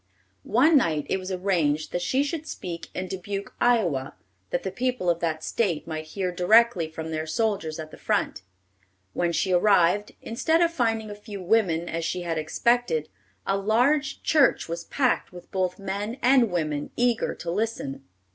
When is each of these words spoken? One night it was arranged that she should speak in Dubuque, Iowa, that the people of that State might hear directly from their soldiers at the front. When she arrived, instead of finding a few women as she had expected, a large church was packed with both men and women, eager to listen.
One 0.41 0.77
night 0.77 1.05
it 1.09 1.19
was 1.19 1.31
arranged 1.31 1.91
that 1.91 2.01
she 2.01 2.23
should 2.23 2.47
speak 2.47 2.87
in 2.95 3.07
Dubuque, 3.07 3.53
Iowa, 3.61 4.15
that 4.49 4.63
the 4.63 4.71
people 4.71 5.11
of 5.11 5.19
that 5.19 5.43
State 5.43 5.85
might 5.85 6.05
hear 6.17 6.31
directly 6.31 6.87
from 6.89 7.11
their 7.11 7.27
soldiers 7.27 7.77
at 7.77 7.91
the 7.91 7.99
front. 7.99 8.41
When 9.13 9.31
she 9.31 9.51
arrived, 9.53 10.13
instead 10.19 10.59
of 10.59 10.73
finding 10.73 11.11
a 11.11 11.15
few 11.15 11.39
women 11.39 11.87
as 11.87 12.03
she 12.03 12.23
had 12.23 12.39
expected, 12.39 13.09
a 13.45 13.55
large 13.57 14.23
church 14.23 14.67
was 14.67 14.85
packed 14.85 15.31
with 15.31 15.51
both 15.51 15.77
men 15.77 16.17
and 16.23 16.49
women, 16.51 16.89
eager 16.97 17.35
to 17.35 17.51
listen. 17.51 18.01